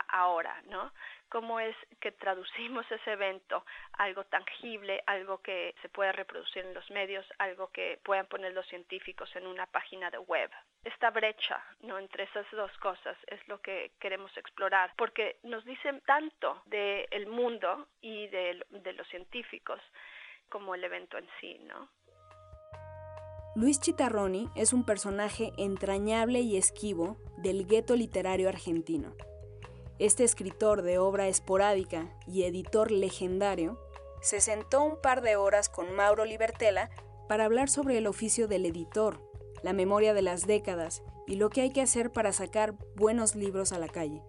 ahora, 0.00 0.60
¿no? 0.66 0.92
cómo 1.32 1.58
es 1.60 1.74
que 1.98 2.12
traducimos 2.12 2.84
ese 2.92 3.12
evento 3.12 3.64
algo 3.94 4.22
tangible, 4.24 5.02
algo 5.06 5.38
que 5.38 5.74
se 5.80 5.88
pueda 5.88 6.12
reproducir 6.12 6.62
en 6.62 6.74
los 6.74 6.90
medios, 6.90 7.24
algo 7.38 7.68
que 7.68 7.98
puedan 8.04 8.26
poner 8.26 8.52
los 8.52 8.66
científicos 8.66 9.34
en 9.34 9.46
una 9.46 9.64
página 9.64 10.10
de 10.10 10.18
web. 10.18 10.50
Esta 10.84 11.08
brecha 11.08 11.64
¿no? 11.80 11.98
entre 11.98 12.24
esas 12.24 12.44
dos 12.52 12.70
cosas 12.80 13.16
es 13.28 13.40
lo 13.48 13.62
que 13.62 13.92
queremos 13.98 14.36
explorar, 14.36 14.92
porque 14.98 15.38
nos 15.42 15.64
dicen 15.64 16.02
tanto 16.04 16.62
del 16.66 17.26
mundo 17.28 17.88
y 18.02 18.26
de, 18.28 18.62
de 18.68 18.92
los 18.92 19.08
científicos 19.08 19.80
como 20.50 20.74
el 20.74 20.84
evento 20.84 21.16
en 21.16 21.26
sí, 21.40 21.58
¿no? 21.60 21.88
Luis 23.54 23.80
Chitarroni 23.80 24.48
es 24.54 24.74
un 24.74 24.84
personaje 24.84 25.52
entrañable 25.56 26.40
y 26.40 26.58
esquivo 26.58 27.16
del 27.38 27.66
gueto 27.66 27.96
literario 27.96 28.50
argentino. 28.50 29.14
Este 30.02 30.24
escritor 30.24 30.82
de 30.82 30.98
obra 30.98 31.28
esporádica 31.28 32.08
y 32.26 32.42
editor 32.42 32.90
legendario 32.90 33.78
se 34.20 34.40
sentó 34.40 34.82
un 34.82 35.00
par 35.00 35.22
de 35.22 35.36
horas 35.36 35.68
con 35.68 35.94
Mauro 35.94 36.24
Libertela 36.24 36.90
para 37.28 37.44
hablar 37.44 37.70
sobre 37.70 37.98
el 37.98 38.08
oficio 38.08 38.48
del 38.48 38.66
editor, 38.66 39.20
la 39.62 39.72
memoria 39.72 40.12
de 40.12 40.22
las 40.22 40.44
décadas 40.44 41.04
y 41.28 41.36
lo 41.36 41.50
que 41.50 41.60
hay 41.60 41.70
que 41.70 41.82
hacer 41.82 42.10
para 42.10 42.32
sacar 42.32 42.74
buenos 42.96 43.36
libros 43.36 43.70
a 43.70 43.78
la 43.78 43.86
calle 43.86 44.24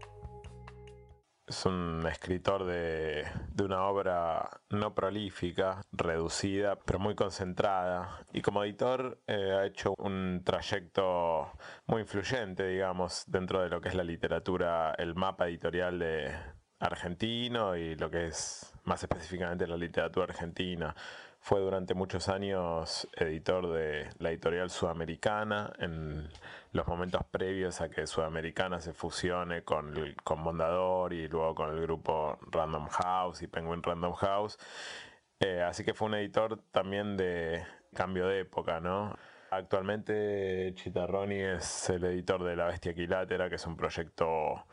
es 1.47 1.65
un 1.65 2.05
escritor 2.07 2.65
de, 2.65 3.25
una 3.61 3.83
obra 3.85 4.61
no 4.69 4.93
prolífica, 4.95 5.81
reducida, 5.91 6.77
pero 6.77 6.99
muy 6.99 7.15
concentrada. 7.15 8.25
Y 8.33 8.41
como 8.41 8.63
editor 8.63 9.21
eh, 9.27 9.51
ha 9.51 9.65
hecho 9.65 9.93
un 9.97 10.41
trayecto 10.43 11.51
muy 11.85 12.01
influyente, 12.01 12.67
digamos, 12.67 13.23
dentro 13.27 13.61
de 13.61 13.69
lo 13.69 13.81
que 13.81 13.89
es 13.89 13.95
la 13.95 14.03
literatura, 14.03 14.93
el 14.97 15.15
mapa 15.15 15.47
editorial 15.47 15.99
de 15.99 16.33
argentino 16.83 17.75
y 17.75 17.95
lo 17.95 18.09
que 18.09 18.27
es 18.27 18.73
más 18.83 19.01
específicamente 19.03 19.67
la 19.67 19.77
literatura 19.77 20.25
argentina. 20.25 20.95
Fue 21.39 21.59
durante 21.59 21.93
muchos 21.93 22.29
años 22.29 23.07
editor 23.17 23.73
de 23.73 24.09
la 24.19 24.29
editorial 24.29 24.69
sudamericana 24.69 25.73
en 25.79 26.29
los 26.71 26.87
momentos 26.87 27.21
previos 27.29 27.81
a 27.81 27.89
que 27.89 28.07
Sudamericana 28.07 28.79
se 28.79 28.93
fusione 28.93 29.63
con, 29.63 29.93
con 30.23 30.39
Mondador 30.39 31.13
y 31.13 31.27
luego 31.27 31.53
con 31.53 31.71
el 31.71 31.81
grupo 31.81 32.39
Random 32.49 32.87
House 32.87 33.41
y 33.41 33.47
Penguin 33.47 33.83
Random 33.83 34.13
House. 34.13 34.57
Eh, 35.39 35.61
así 35.61 35.83
que 35.83 35.93
fue 35.93 36.07
un 36.07 36.15
editor 36.15 36.61
también 36.71 37.17
de, 37.17 37.63
cambio 37.93 38.27
de 38.27 38.41
época, 38.41 38.79
¿no? 38.79 39.15
Actualmente 39.51 40.71
Chitarroni 40.75 41.41
es 41.41 41.89
el 41.89 42.03
editor 42.05 42.43
de 42.43 42.55
La 42.55 42.65
Bestia 42.65 42.93
Quilátera, 42.93 43.49
que 43.49 43.55
es 43.55 43.67
un 43.67 43.77
proyecto 43.77 44.65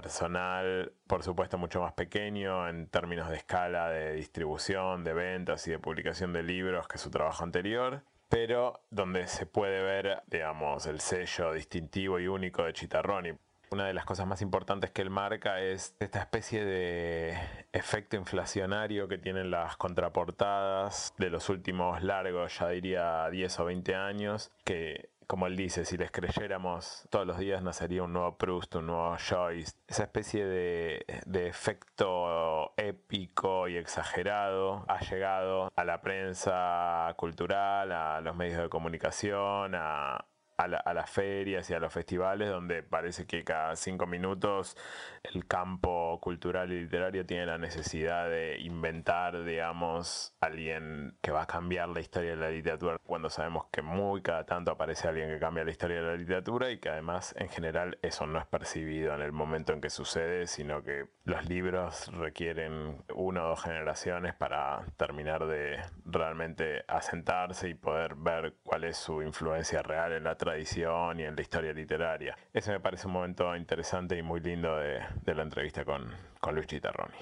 personal, 0.00 0.92
por 1.06 1.22
supuesto, 1.22 1.56
mucho 1.56 1.80
más 1.80 1.94
pequeño 1.94 2.68
en 2.68 2.86
términos 2.86 3.30
de 3.30 3.36
escala 3.36 3.88
de 3.88 4.12
distribución, 4.12 5.04
de 5.04 5.14
ventas 5.14 5.66
y 5.68 5.70
de 5.70 5.78
publicación 5.78 6.34
de 6.34 6.42
libros 6.42 6.86
que 6.86 6.98
su 6.98 7.10
trabajo 7.10 7.44
anterior, 7.44 8.02
pero 8.28 8.82
donde 8.90 9.26
se 9.26 9.46
puede 9.46 9.80
ver, 9.80 10.22
digamos, 10.26 10.84
el 10.84 11.00
sello 11.00 11.54
distintivo 11.54 12.20
y 12.20 12.28
único 12.28 12.64
de 12.64 12.74
Chitarroni. 12.74 13.32
Una 13.70 13.86
de 13.86 13.94
las 13.94 14.04
cosas 14.04 14.26
más 14.26 14.42
importantes 14.42 14.90
que 14.90 15.00
él 15.00 15.08
marca 15.08 15.62
es 15.62 15.96
esta 15.98 16.18
especie 16.20 16.66
de 16.66 17.38
efecto 17.72 18.16
inflacionario 18.16 19.08
que 19.08 19.16
tienen 19.16 19.50
las 19.50 19.78
contraportadas 19.78 21.14
de 21.16 21.30
los 21.30 21.48
últimos 21.48 22.02
largos, 22.02 22.58
ya 22.58 22.68
diría 22.68 23.30
10 23.30 23.60
o 23.60 23.64
20 23.64 23.94
años, 23.94 24.52
que 24.62 25.08
como 25.26 25.46
él 25.46 25.56
dice, 25.56 25.84
si 25.84 25.96
les 25.96 26.10
creyéramos 26.10 27.06
todos 27.10 27.26
los 27.26 27.38
días 27.38 27.62
nacería 27.62 28.02
un 28.02 28.12
nuevo 28.12 28.36
Proust, 28.36 28.76
un 28.76 28.86
nuevo 28.86 29.16
Joyce. 29.18 29.72
Esa 29.88 30.04
especie 30.04 30.44
de, 30.46 31.04
de, 31.26 31.48
efecto 31.48 32.72
épico 32.76 33.68
y 33.68 33.76
exagerado 33.76 34.84
ha 34.88 35.00
llegado 35.00 35.72
a 35.74 35.84
la 35.84 36.00
prensa 36.00 37.12
cultural, 37.16 37.92
a 37.92 38.20
los 38.20 38.36
medios 38.36 38.62
de 38.62 38.68
comunicación, 38.68 39.74
a, 39.74 40.24
a, 40.56 40.94
las 40.94 41.10
ferias 41.10 41.68
y 41.70 41.74
a 41.74 41.80
los 41.80 41.92
festivales 41.92 42.48
donde 42.48 42.82
parece 42.82 43.26
que 43.26 43.44
cada 43.44 43.76
cinco 43.76 44.06
minutos 44.06 44.76
el 45.22 45.46
campo 45.46 46.18
cultural 46.20 46.72
y 46.72 46.80
literario 46.80 47.26
tiene 47.26 47.46
la 47.46 47.58
necesidad 47.58 48.28
de 48.28 48.58
inventar, 48.60 49.44
digamos, 49.44 50.34
alguien 50.40 51.16
que 51.20 51.30
va 51.30 51.42
a 51.42 51.46
cambiar 51.46 51.88
la 51.88 52.00
historia 52.00 52.30
de 52.30 52.36
la 52.36 52.50
literatura 52.50 52.98
cuando 53.04 53.28
sabemos 53.28 53.66
que 53.70 53.82
muy 53.82 54.22
cada 54.22 54.46
tanto 54.46 54.70
aparece 54.70 55.08
alguien 55.08 55.28
que 55.28 55.38
cambia 55.38 55.64
la 55.64 55.70
historia 55.70 55.96
de 55.96 56.06
la 56.06 56.14
literatura 56.14 56.70
y 56.70 56.78
que 56.78 56.88
además 56.88 57.34
en 57.38 57.48
general 57.48 57.98
eso 58.02 58.26
no 58.26 58.38
es 58.38 58.46
percibido 58.46 59.14
en 59.14 59.20
el 59.20 59.32
momento 59.32 59.72
en 59.72 59.80
que 59.80 59.90
sucede, 59.90 60.46
sino 60.46 60.82
que 60.82 61.06
los 61.24 61.46
libros 61.48 62.10
requieren 62.14 63.02
una 63.14 63.44
o 63.44 63.48
dos 63.48 63.62
generaciones 63.62 64.34
para 64.34 64.84
terminar 64.96 65.46
de 65.46 65.80
realmente 66.04 66.84
asentarse 66.88 67.68
y 67.68 67.74
poder 67.74 68.14
ver 68.14 68.54
cuál 68.62 68.84
es 68.84 68.96
su 68.96 69.22
influencia 69.22 69.82
real 69.82 70.12
en 70.12 70.24
la 70.24 70.36
tradición 70.46 71.18
y 71.18 71.24
en 71.24 71.34
la 71.34 71.42
historia 71.42 71.72
literaria. 71.72 72.36
Ese 72.52 72.70
me 72.70 72.80
parece 72.80 73.08
un 73.08 73.14
momento 73.14 73.54
interesante 73.56 74.16
y 74.16 74.22
muy 74.22 74.40
lindo 74.40 74.76
de, 74.76 75.34
la 75.34 75.42
entrevista 75.42 75.84
con, 75.84 76.06
con 76.40 76.54
Luis 76.54 76.68
Chitarroni. 76.68 77.18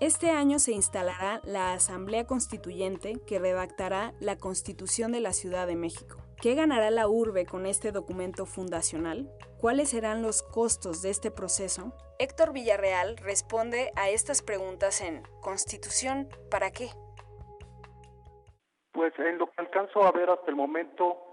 Este 0.00 0.30
año 0.30 0.58
se 0.58 0.72
instalará 0.72 1.40
la 1.44 1.72
Asamblea 1.72 2.24
Constituyente 2.26 3.20
que 3.26 3.38
redactará 3.38 4.14
la 4.20 4.36
Constitución 4.36 5.12
de 5.12 5.20
la 5.20 5.32
Ciudad 5.32 5.66
de 5.66 5.76
México. 5.76 6.18
¿Qué 6.40 6.54
ganará 6.54 6.90
la 6.90 7.08
urbe 7.08 7.46
con 7.46 7.66
este 7.66 7.92
documento 7.92 8.44
fundacional? 8.46 9.28
¿Cuáles 9.60 9.90
serán 9.90 10.22
los 10.22 10.42
costos 10.42 11.02
de 11.02 11.10
este 11.10 11.30
proceso? 11.30 11.92
Héctor 12.18 12.52
Villarreal 12.52 13.16
responde 13.16 13.90
a 13.96 14.08
estas 14.08 14.42
preguntas 14.42 15.00
en 15.00 15.22
Constitución, 15.40 16.28
¿para 16.50 16.70
qué? 16.70 16.90
Pues 18.92 19.12
en 19.18 19.38
lo 19.38 19.46
que 19.46 19.54
alcanzo 19.58 20.04
a 20.04 20.12
ver 20.12 20.30
hasta 20.30 20.50
el 20.50 20.56
momento, 20.56 21.27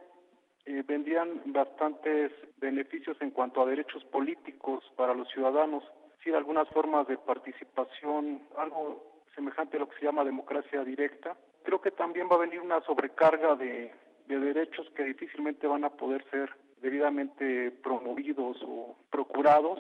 eh, 0.66 0.84
vendrían 0.88 1.42
bastantes 1.46 2.32
beneficios 2.58 3.16
en 3.22 3.30
cuanto 3.30 3.62
a 3.62 3.68
derechos 3.68 4.04
políticos 4.06 4.84
para 4.96 5.14
los 5.14 5.30
ciudadanos, 5.30 5.84
sí, 6.24 6.32
algunas 6.32 6.68
formas 6.70 7.08
de 7.08 7.18
participación, 7.18 8.42
algo 8.58 9.22
semejante 9.36 9.78
a 9.78 9.82
lo 9.82 9.90
que 9.90 10.00
se 10.00 10.06
llama 10.06 10.24
democracia 10.24 10.84
directa. 10.84 11.36
Creo 11.64 11.82
que 11.82 11.92
también 11.92 12.28
va 12.32 12.36
a 12.36 12.40
venir 12.40 12.62
una 12.62 12.82
sobrecarga 12.82 13.56
de, 13.56 13.92
de 14.28 14.40
derechos 14.40 14.90
que 14.96 15.04
difícilmente 15.04 15.68
van 15.68 15.84
a 15.84 15.92
poder 15.92 16.26
ser 16.32 16.50
debidamente 16.82 17.70
promovidos 17.84 18.58
o 18.64 18.96
procurados. 19.12 19.80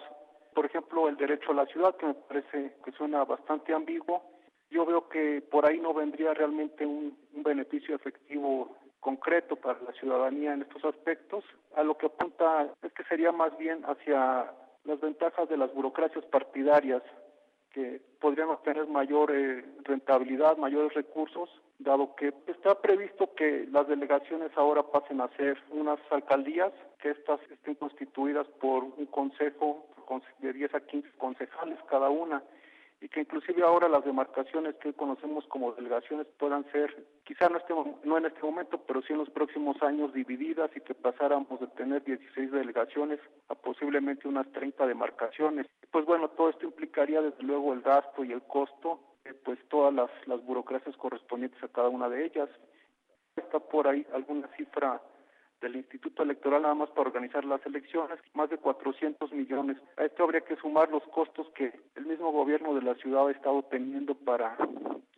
Por 0.53 0.67
ejemplo, 0.67 1.09
el 1.09 1.17
derecho 1.17 1.51
a 1.51 1.55
la 1.55 1.65
ciudad, 1.65 1.95
que 1.97 2.05
me 2.05 2.13
parece 2.13 2.75
que 2.83 2.91
suena 2.91 3.23
bastante 3.25 3.73
ambiguo. 3.73 4.23
Yo 4.69 4.85
veo 4.85 5.09
que 5.09 5.41
por 5.41 5.65
ahí 5.65 5.79
no 5.79 5.93
vendría 5.93 6.33
realmente 6.33 6.85
un 6.85 7.17
beneficio 7.33 7.95
efectivo 7.95 8.75
concreto 9.05 9.55
para 9.55 9.79
la 9.81 9.91
ciudadanía 9.93 10.55
en 10.55 10.63
estos 10.63 10.83
aspectos. 10.83 11.43
A 11.75 11.83
lo 11.83 11.95
que 11.95 12.07
apunta 12.07 12.67
es 12.81 12.91
que 12.93 13.03
sería 13.03 13.31
más 13.31 13.55
bien 13.55 13.83
hacia 13.85 14.51
las 14.83 14.99
ventajas 14.99 15.47
de 15.47 15.57
las 15.57 15.71
burocracias 15.75 16.25
partidarias 16.25 17.03
que 17.71 18.01
podrían 18.19 18.49
obtener 18.49 18.87
mayor 18.87 19.31
eh, 19.31 19.63
rentabilidad, 19.83 20.57
mayores 20.57 20.91
recursos, 20.95 21.49
dado 21.77 22.15
que 22.15 22.33
está 22.47 22.81
previsto 22.81 23.35
que 23.35 23.67
las 23.71 23.87
delegaciones 23.87 24.49
ahora 24.55 24.81
pasen 24.81 25.21
a 25.21 25.27
ser 25.37 25.55
unas 25.69 25.99
alcaldías, 26.09 26.71
que 26.99 27.11
éstas 27.11 27.39
estén 27.51 27.75
constituidas 27.75 28.47
por 28.59 28.85
un 28.85 29.05
consejo 29.11 29.85
de 30.39 30.51
10 30.51 30.73
a 30.73 30.79
15 30.79 31.11
concejales 31.19 31.77
cada 31.89 32.09
una 32.09 32.41
y 33.05 33.07
que 33.07 33.19
inclusive 33.19 33.61
ahora 33.61 33.87
las 33.87 34.03
demarcaciones 34.03 34.73
que 34.77 34.91
conocemos 34.93 35.45
como 35.45 35.73
delegaciones 35.73 36.25
puedan 36.39 36.65
ser, 36.71 37.05
quizá 37.23 37.47
no, 37.49 37.59
este, 37.59 37.71
no 38.03 38.17
en 38.17 38.25
este 38.25 38.41
momento, 38.41 38.79
pero 38.79 39.03
sí 39.03 39.13
en 39.13 39.19
los 39.19 39.29
próximos 39.29 39.79
años 39.83 40.11
divididas 40.11 40.71
y 40.75 40.81
que 40.81 40.95
pasáramos 40.95 41.59
de 41.59 41.67
tener 41.67 42.03
16 42.03 42.51
delegaciones 42.51 43.19
a 43.49 43.53
posiblemente 43.53 44.27
unas 44.27 44.51
30 44.53 44.87
demarcaciones. 44.87 45.67
Pues 45.91 46.03
bueno, 46.03 46.29
todo 46.29 46.49
esto 46.49 46.65
implicaría 46.65 47.21
desde 47.21 47.43
luego 47.43 47.73
el 47.73 47.81
gasto 47.81 48.23
y 48.23 48.31
el 48.31 48.41
costo, 48.41 48.99
pues 49.43 49.59
todas 49.69 49.93
las, 49.93 50.09
las 50.25 50.43
burocracias 50.43 50.97
correspondientes 50.97 51.63
a 51.63 51.67
cada 51.67 51.89
una 51.89 52.09
de 52.09 52.25
ellas. 52.25 52.49
Está 53.35 53.59
por 53.59 53.87
ahí 53.87 54.03
alguna 54.15 54.47
cifra 54.57 54.99
del 55.61 55.75
Instituto 55.75 56.23
Electoral 56.23 56.63
nada 56.63 56.75
más 56.75 56.89
para 56.89 57.09
organizar 57.09 57.45
las 57.45 57.65
elecciones, 57.65 58.19
más 58.33 58.49
de 58.49 58.57
400 58.57 59.31
millones. 59.31 59.77
A 59.97 60.05
esto 60.05 60.23
habría 60.23 60.41
que 60.41 60.55
sumar 60.57 60.89
los 60.89 61.03
costos 61.03 61.47
que 61.55 61.73
el 61.95 62.05
mismo 62.05 62.31
gobierno 62.31 62.73
de 62.73 62.81
la 62.81 62.95
ciudad 62.95 63.27
ha 63.27 63.31
estado 63.31 63.63
teniendo 63.63 64.15
para 64.15 64.57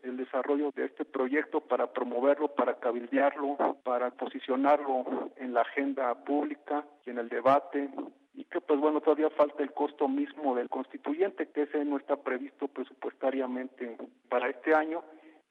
el 0.04 0.18
desarrollo 0.18 0.72
de 0.72 0.86
este 0.86 1.06
proyecto, 1.06 1.62
para 1.62 1.92
promoverlo, 1.92 2.50
para 2.50 2.76
cabildearlo, 2.76 3.78
para 3.84 4.12
posicionarlo 4.12 5.32
en 5.36 5.54
la 5.54 5.62
agenda 5.62 6.14
pública 6.24 6.86
y 7.06 7.10
en 7.10 7.20
el 7.20 7.30
debate. 7.30 7.90
Y 8.34 8.46
que 8.46 8.62
pues 8.62 8.80
bueno 8.80 9.02
todavía 9.02 9.30
falta 9.32 9.64
el 9.64 9.74
costo 9.74 10.08
mismo 10.08 10.56
del 10.56 10.70
constituyente 10.70 11.50
que 11.50 11.64
ese 11.64 11.84
no 11.84 11.98
está 11.98 12.16
previsto 12.18 12.68
presupuestariamente 12.68 13.98
para 14.30 14.50
este 14.50 14.74
año. 14.74 15.04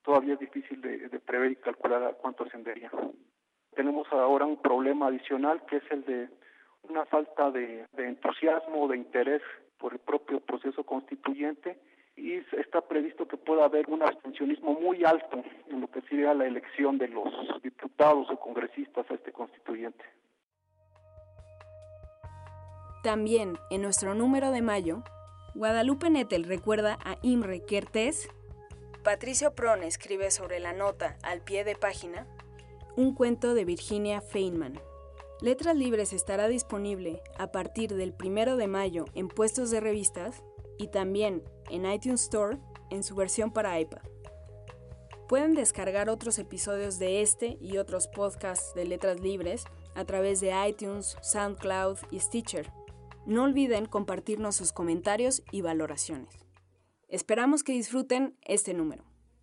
Todavía 0.02 0.34
es 0.34 0.40
difícil 0.40 0.80
de, 0.80 1.08
de 1.08 1.18
prever 1.18 1.50
y 1.50 1.56
calcular 1.56 2.02
a 2.04 2.12
cuánto 2.12 2.44
ascendería 2.44 2.90
tenemos 3.76 4.10
ahora 4.10 4.46
un 4.46 4.56
problema 4.56 5.06
adicional 5.06 5.64
que 5.66 5.76
es 5.76 5.84
el 5.90 6.04
de 6.04 6.28
una 6.88 7.04
falta 7.04 7.50
de, 7.50 7.86
entusiasmo, 7.96 8.88
de 8.88 8.96
interés 8.96 9.42
por 9.78 9.92
el 9.92 9.98
propio 9.98 10.40
proceso 10.40 10.82
constituyente 10.84 11.78
y 12.16 12.34
está 12.58 12.80
previsto 12.80 13.28
que 13.28 13.36
pueda 13.36 13.66
haber 13.66 13.88
un 13.90 14.02
abstencionismo 14.02 14.72
muy 14.80 15.04
alto 15.04 15.42
en 15.68 15.82
lo 15.82 15.90
que 15.90 16.00
sería 16.02 16.32
la 16.32 16.46
elección 16.46 16.96
de 16.96 17.08
los 17.08 17.28
diputados 17.62 18.28
o 18.30 18.40
congresistas 18.40 19.08
a 19.10 19.14
este 19.14 19.32
constituyente. 19.32 20.04
También 23.02 23.58
en 23.70 23.82
nuestro 23.82 24.14
número 24.14 24.50
de 24.50 24.62
mayo, 24.62 25.02
Guadalupe 25.54 26.08
Nettel 26.08 26.44
recuerda 26.44 26.98
a 27.04 27.16
Imre 27.22 27.60
Kertész, 27.64 28.28
Patricio 29.04 29.54
Pron 29.54 29.82
escribe 29.82 30.30
sobre 30.30 30.58
la 30.58 30.72
nota 30.72 31.16
al 31.22 31.42
pie 31.42 31.62
de 31.62 31.76
página 31.76 32.26
un 32.96 33.14
cuento 33.14 33.54
de 33.54 33.66
Virginia 33.66 34.22
Feynman. 34.22 34.80
Letras 35.42 35.76
Libres 35.76 36.14
estará 36.14 36.48
disponible 36.48 37.20
a 37.38 37.52
partir 37.52 37.94
del 37.94 38.14
1 38.18 38.56
de 38.56 38.66
mayo 38.68 39.04
en 39.14 39.28
puestos 39.28 39.70
de 39.70 39.80
revistas 39.80 40.42
y 40.78 40.88
también 40.88 41.44
en 41.68 41.84
iTunes 41.84 42.22
Store 42.22 42.58
en 42.90 43.04
su 43.04 43.14
versión 43.14 43.52
para 43.52 43.78
iPad. 43.78 44.00
Pueden 45.28 45.54
descargar 45.54 46.08
otros 46.08 46.38
episodios 46.38 46.98
de 46.98 47.20
este 47.20 47.58
y 47.60 47.76
otros 47.76 48.08
podcasts 48.08 48.74
de 48.74 48.86
Letras 48.86 49.20
Libres 49.20 49.64
a 49.94 50.04
través 50.06 50.40
de 50.40 50.54
iTunes, 50.66 51.18
SoundCloud 51.20 51.98
y 52.10 52.20
Stitcher. 52.20 52.72
No 53.26 53.42
olviden 53.42 53.86
compartirnos 53.86 54.56
sus 54.56 54.72
comentarios 54.72 55.42
y 55.50 55.60
valoraciones. 55.60 56.32
Esperamos 57.08 57.62
que 57.62 57.72
disfruten 57.72 58.38
este 58.42 58.72
número. 58.72 59.04